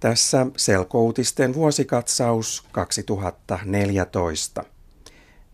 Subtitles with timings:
[0.00, 4.64] Tässä Selkoutisten vuosikatsaus 2014.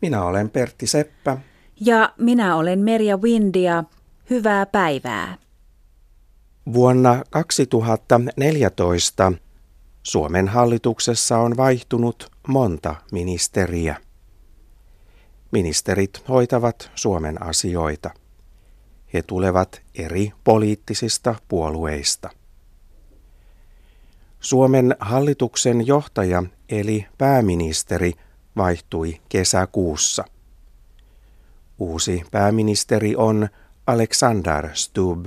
[0.02, 1.38] Minä olen Pertti Seppä.
[1.80, 3.84] Ja minä olen Merja Windia.
[4.30, 5.38] Hyvää päivää.
[6.72, 9.32] Vuonna 2014
[10.02, 13.96] Suomen hallituksessa on vaihtunut monta ministeriä.
[15.50, 18.10] Ministerit hoitavat Suomen asioita.
[19.14, 22.30] He tulevat eri poliittisista puolueista.
[24.44, 28.12] Suomen hallituksen johtaja eli pääministeri
[28.56, 30.24] vaihtui kesäkuussa.
[31.78, 33.48] Uusi pääministeri on
[33.86, 35.26] Alexander Stubb.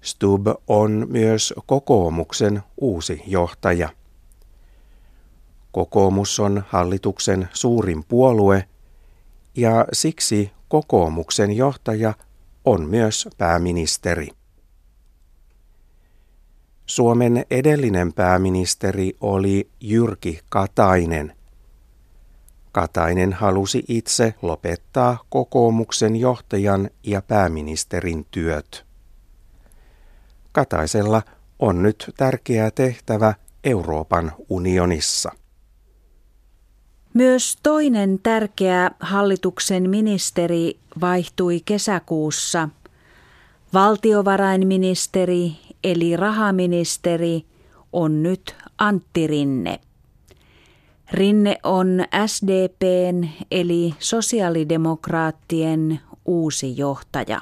[0.00, 3.88] Stubb on myös kokoomuksen uusi johtaja.
[5.72, 8.64] Kokoomus on hallituksen suurin puolue
[9.56, 12.14] ja siksi kokoomuksen johtaja
[12.64, 14.39] on myös pääministeri.
[16.90, 21.36] Suomen edellinen pääministeri oli Jyrki Katainen.
[22.72, 28.84] Katainen halusi itse lopettaa kokoomuksen johtajan ja pääministerin työt.
[30.52, 31.22] Kataisella
[31.58, 35.32] on nyt tärkeä tehtävä Euroopan unionissa.
[37.14, 42.68] Myös toinen tärkeä hallituksen ministeri vaihtui kesäkuussa.
[43.74, 47.42] Valtiovarainministeri eli rahaministeri
[47.92, 49.80] on nyt Antti Rinne.
[51.12, 57.40] Rinne on SDPn eli sosiaalidemokraattien uusi johtaja.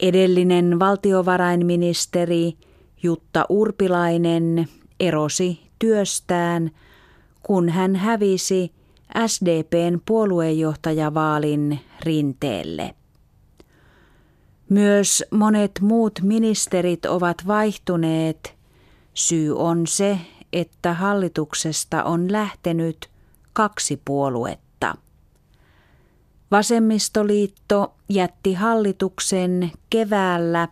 [0.00, 2.56] Edellinen valtiovarainministeri
[3.02, 4.68] Jutta Urpilainen
[5.00, 6.70] erosi työstään,
[7.42, 8.72] kun hän hävisi
[9.26, 12.94] SDPn puoluejohtajavaalin rinteelle.
[14.72, 18.54] Myös monet muut ministerit ovat vaihtuneet.
[19.14, 20.18] Syy on se,
[20.52, 23.10] että hallituksesta on lähtenyt
[23.52, 24.94] kaksi puoluetta.
[26.50, 30.68] Vasemmistoliitto jätti hallituksen keväällä,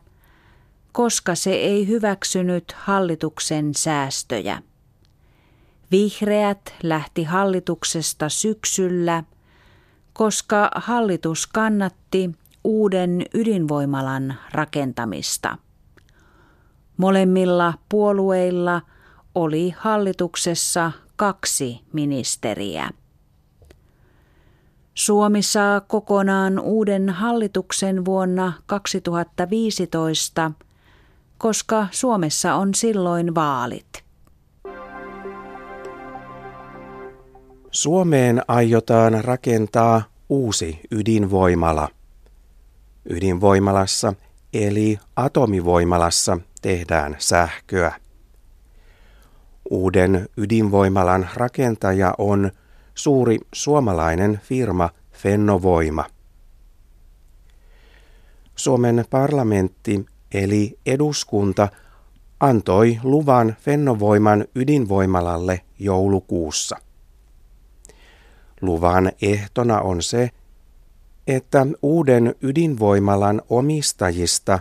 [0.92, 4.62] koska se ei hyväksynyt hallituksen säästöjä.
[5.90, 9.24] Vihreät lähti hallituksesta syksyllä,
[10.12, 12.30] koska hallitus kannatti
[12.64, 15.58] uuden ydinvoimalan rakentamista.
[16.96, 18.82] Molemmilla puolueilla
[19.34, 22.90] oli hallituksessa kaksi ministeriä.
[24.94, 30.50] Suomi saa kokonaan uuden hallituksen vuonna 2015,
[31.38, 34.04] koska Suomessa on silloin vaalit.
[37.70, 41.88] Suomeen aiotaan rakentaa uusi ydinvoimala.
[43.04, 44.14] Ydinvoimalassa
[44.52, 47.92] eli atomivoimalassa tehdään sähköä.
[49.70, 52.50] Uuden ydinvoimalan rakentaja on
[52.94, 56.04] suuri suomalainen firma Fennovoima.
[58.56, 61.68] Suomen parlamentti eli eduskunta
[62.40, 66.76] antoi luvan Fennovoiman ydinvoimalalle joulukuussa.
[68.60, 70.30] Luvan ehtona on se,
[71.36, 74.58] että uuden ydinvoimalan omistajista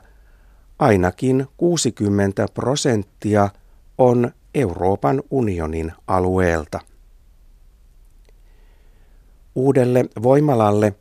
[0.80, 3.50] ainakin 60 prosenttia
[3.97, 6.80] on Euroopan unionin alueelta.
[9.56, 10.94] Uudelle voimalalle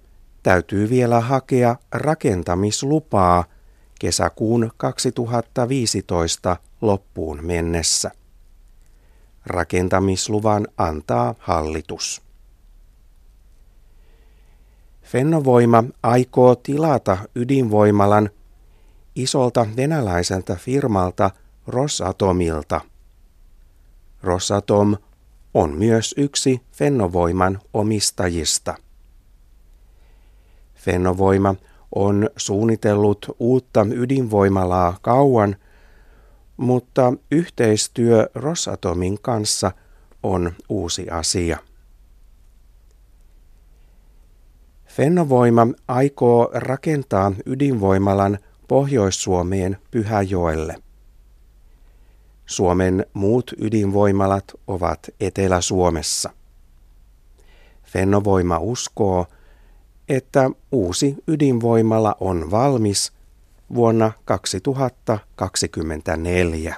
[0.43, 3.45] täytyy vielä hakea rakentamislupaa
[4.01, 8.11] kesäkuun 2015 loppuun mennessä.
[9.47, 12.28] Rakentamisluvan antaa hallitus.
[15.09, 18.31] Fennovoima aikoo tilata ydinvoimalan
[19.15, 21.31] isolta venäläiseltä firmalta
[21.67, 22.81] Rosatomilta.
[24.23, 24.97] Rosatom
[25.55, 28.75] on myös yksi Fennovoiman omistajista.
[30.75, 31.55] Fennovoima
[31.95, 35.57] on suunnitellut uutta ydinvoimalaa kauan,
[36.57, 39.73] mutta yhteistyö Rosatomin kanssa
[40.23, 41.68] on uusi asia.
[44.99, 50.75] Fennovoima aikoo rakentaa ydinvoimalan Pohjois-Suomeen Pyhäjoelle.
[52.47, 56.31] Suomen muut ydinvoimalat ovat Etelä-Suomessa.
[57.85, 59.27] Fennovoima uskoo,
[60.09, 63.13] että uusi ydinvoimala on valmis
[63.75, 66.77] vuonna 2024.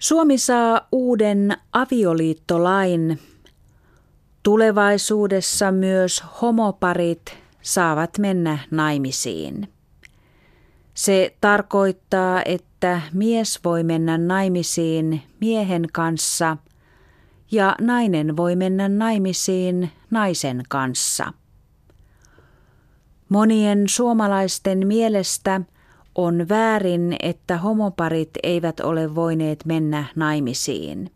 [0.00, 3.18] Suomi saa uuden avioliittolain,
[4.42, 9.68] Tulevaisuudessa myös homoparit saavat mennä naimisiin.
[10.94, 16.56] Se tarkoittaa, että mies voi mennä naimisiin miehen kanssa
[17.50, 21.32] ja nainen voi mennä naimisiin naisen kanssa.
[23.28, 25.60] Monien suomalaisten mielestä
[26.14, 31.10] on väärin, että homoparit eivät ole voineet mennä naimisiin.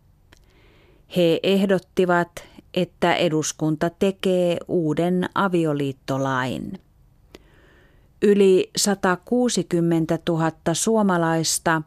[1.17, 2.31] He ehdottivat,
[2.77, 6.81] että eduskunta tekee uuden avioliittolain.
[8.23, 11.83] Yli 160 000 suomalaista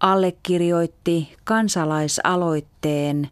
[0.00, 3.28] allekirjoitti kansalaisaloitteen,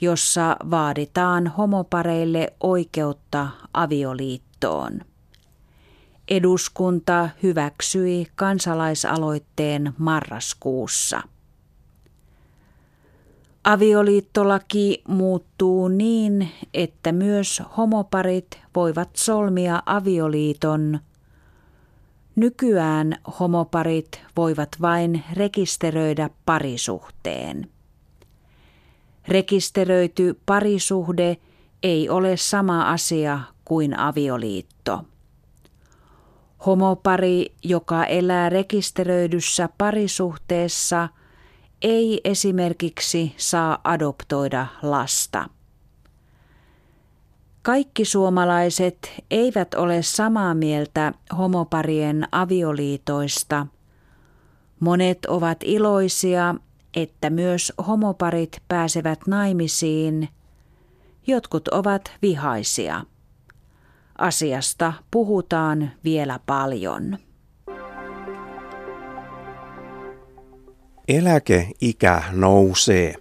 [0.00, 5.00] jossa vaaditaan homopareille oikeutta avioliittoon.
[6.28, 11.22] Eduskunta hyväksyi kansalaisaloitteen marraskuussa.
[13.64, 21.00] Avioliittolaki muuttuu niin, että myös homoparit voivat solmia avioliiton.
[22.36, 27.70] Nykyään homoparit voivat vain rekisteröidä parisuhteen.
[29.28, 31.36] Rekisteröity parisuhde
[31.82, 35.04] ei ole sama asia kuin avioliitto.
[36.66, 41.08] Homopari, joka elää rekisteröidyssä parisuhteessa,
[41.84, 45.48] ei esimerkiksi saa adoptoida lasta.
[47.62, 53.66] Kaikki suomalaiset eivät ole samaa mieltä homoparien avioliitoista.
[54.80, 56.54] Monet ovat iloisia,
[56.94, 60.28] että myös homoparit pääsevät naimisiin.
[61.26, 63.04] Jotkut ovat vihaisia.
[64.18, 67.18] Asiasta puhutaan vielä paljon.
[71.08, 73.14] Eläkeikä nousee.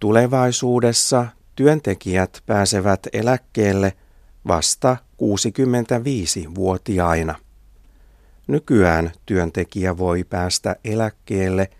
[0.00, 1.26] Tulevaisuudessa
[1.56, 3.92] työntekijät pääsevät eläkkeelle
[4.46, 7.34] vasta 65-vuotiaina.
[8.46, 11.70] Nykyään työntekijä voi päästä eläkkeelle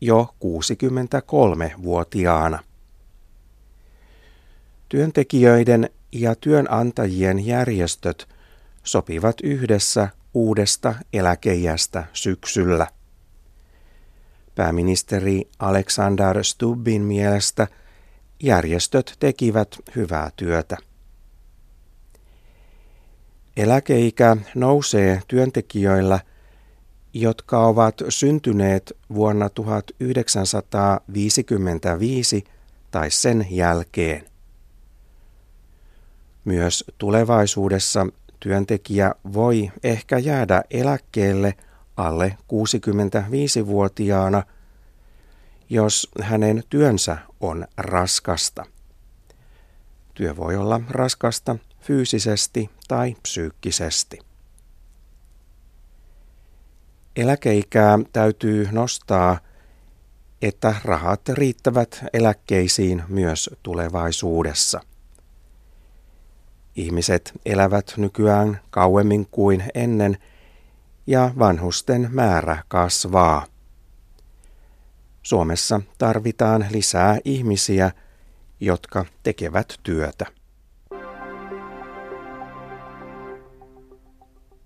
[0.00, 2.58] jo 63-vuotiaana.
[4.88, 8.28] Työntekijöiden ja työnantajien järjestöt
[8.82, 12.95] sopivat yhdessä uudesta eläkeijästä syksyllä.
[14.56, 17.66] Pääministeri Alexander Stubbin mielestä
[18.42, 20.76] järjestöt tekivät hyvää työtä.
[23.56, 26.20] Eläkeikä nousee työntekijöillä,
[27.12, 32.44] jotka ovat syntyneet vuonna 1955
[32.90, 34.24] tai sen jälkeen.
[36.44, 38.06] Myös tulevaisuudessa
[38.40, 41.54] työntekijä voi ehkä jäädä eläkkeelle
[41.96, 44.42] alle 65-vuotiaana,
[45.70, 48.64] jos hänen työnsä on raskasta.
[50.14, 54.18] Työ voi olla raskasta fyysisesti tai psyykkisesti.
[57.16, 59.38] Eläkeikää täytyy nostaa,
[60.42, 64.80] että rahat riittävät eläkkeisiin myös tulevaisuudessa.
[66.76, 70.18] Ihmiset elävät nykyään kauemmin kuin ennen
[71.06, 73.46] ja vanhusten määrä kasvaa.
[75.22, 77.90] Suomessa tarvitaan lisää ihmisiä,
[78.60, 80.26] jotka tekevät työtä.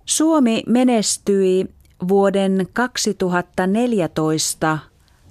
[0.05, 1.67] Suomi menestyi
[2.09, 4.79] vuoden 2014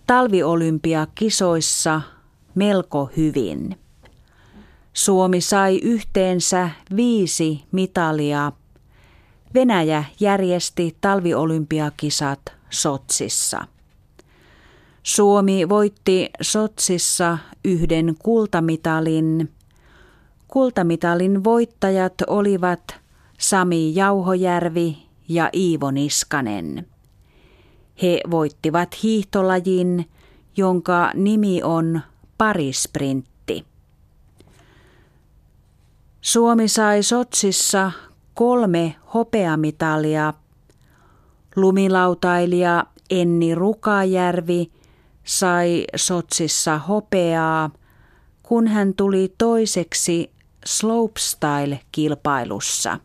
[0.08, 2.02] talviolympiakisoissa
[2.56, 3.80] melko hyvin.
[4.94, 8.52] Suomi sai yhteensä viisi mitalia.
[9.54, 12.40] Venäjä järjesti talviolympiakisat
[12.70, 13.68] Sotsissa.
[15.04, 19.52] Suomi voitti Sotsissa yhden kultamitalin.
[20.48, 22.96] Kultamitalin voittajat olivat
[23.40, 24.98] Sami Jauhojärvi
[25.30, 26.88] ja Iivo Niskanen.
[28.02, 30.10] He voittivat hiihtolajin,
[30.58, 32.02] jonka nimi on
[32.38, 33.66] parisprintti.
[36.22, 37.92] Suomi sai Sotsissa
[38.40, 40.34] kolme hopeamitalia.
[41.56, 44.72] Lumilautailija Enni Rukajärvi
[45.24, 47.70] sai Sotsissa hopeaa,
[48.44, 50.32] kun hän tuli toiseksi
[50.66, 53.00] slopestyle-kilpailussa.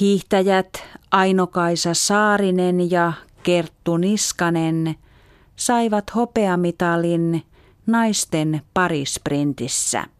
[0.00, 3.12] Hiihtäjät Ainokaisa Saarinen ja
[3.42, 4.94] Kerttu Niskanen
[5.56, 7.42] saivat hopeamitalin
[7.86, 10.13] naisten parisprintissä.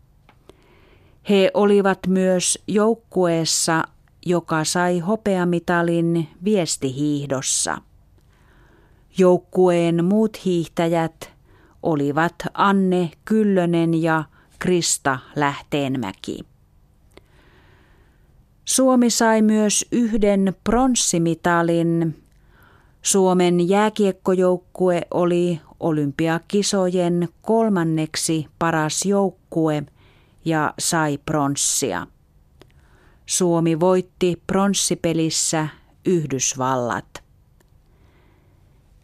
[1.29, 3.85] He olivat myös joukkueessa,
[4.27, 7.79] joka sai hopeamitalin viestihiihdossa.
[9.19, 11.33] Joukkueen muut hiihtäjät
[11.83, 14.25] olivat Anne Kyllönen ja
[14.59, 16.39] Krista Lähteenmäki.
[18.65, 22.23] Suomi sai myös yhden pronssimitalin.
[23.03, 29.83] Suomen jääkiekkojoukkue oli olympiakisojen kolmanneksi paras joukkue
[30.45, 32.07] ja sai pronssia.
[33.27, 35.69] Suomi voitti pronssipelissä
[36.05, 37.25] Yhdysvallat.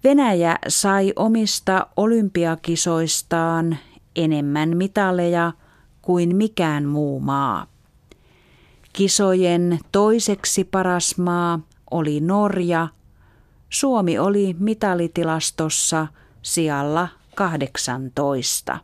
[0.04, 3.78] Venäjä sai omista olympiakisoistaan
[4.16, 5.52] enemmän mitaleja
[6.02, 7.66] kuin mikään muu maa.
[8.92, 12.88] Kisojen toiseksi paras maa oli Norja.
[13.68, 16.06] Suomi oli mitalitilastossa
[16.42, 18.78] sijalla 18.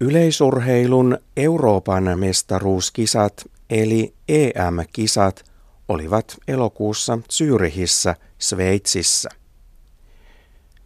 [0.00, 5.44] Yleisurheilun Euroopan mestaruuskisat eli EM-kisat
[5.88, 9.28] olivat elokuussa Zyrihissä, Sveitsissä.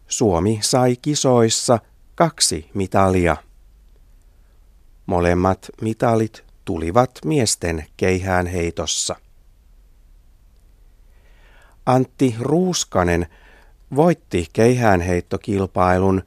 [0.08, 1.78] Suomi sai kisoissa
[2.14, 3.36] kaksi mitalia.
[5.06, 9.16] Molemmat mitalit tulivat miesten keihään heitossa.
[11.86, 13.26] Antti Ruuskanen
[13.96, 16.22] voitti keihäänheittokilpailun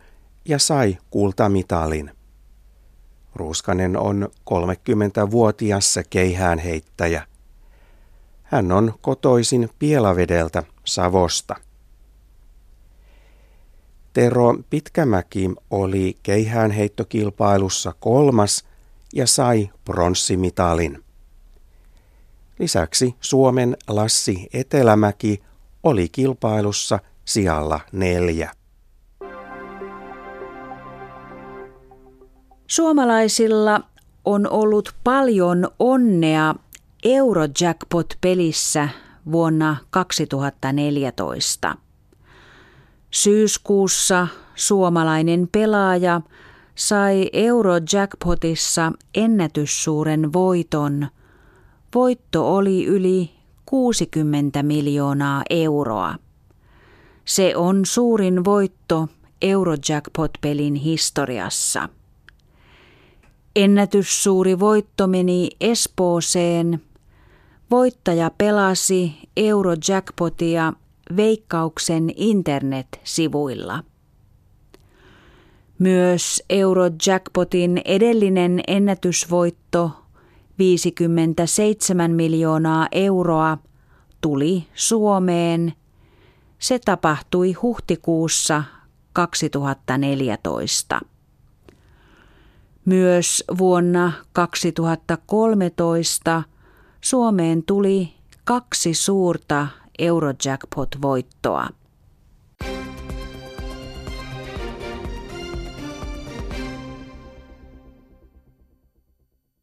[0.45, 2.23] ja sai kultamitalin.
[3.35, 7.27] Ruuskanen on 30-vuotias keihäänheittäjä.
[8.43, 11.55] Hän on kotoisin Pielavedeltä Savosta.
[14.13, 18.65] Tero Pitkämäki oli keihäänheittokilpailussa kolmas
[19.13, 21.03] ja sai pronssimitalin.
[22.59, 25.43] Lisäksi Suomen Lassi Etelämäki
[25.83, 28.51] oli kilpailussa sijalla neljä.
[32.67, 33.82] Suomalaisilla
[34.25, 36.55] on ollut paljon onnea
[37.03, 38.89] Eurojackpot-pelissä
[39.32, 41.75] vuonna 2014.
[43.12, 46.22] Syyskuussa suomalainen pelaaja
[46.75, 51.08] sai Eurojackpotissa ennätyssuuren voiton.
[51.96, 53.32] Voitto oli yli
[53.65, 56.15] 60 miljoonaa euroa.
[57.25, 59.08] Se on suurin voitto
[59.41, 61.89] Eurojackpot-pelin historiassa.
[63.55, 66.81] Ennätyssuuri voitto meni Espooseen.
[67.72, 70.74] Voittaja pelasi Eurojackpotia
[71.15, 73.83] Veikkauksen internet-sivuilla.
[75.79, 79.91] Myös Eurojackpotin edellinen ennätysvoitto
[80.60, 83.57] 57 miljoonaa euroa
[84.22, 85.74] tuli Suomeen.
[86.60, 88.63] Se tapahtui huhtikuussa
[89.13, 91.12] 2014.
[92.85, 96.43] Myös vuonna 2013
[97.01, 98.13] Suomeen tuli
[98.43, 99.67] kaksi suurta
[99.99, 101.67] Eurojackpot-voittoa.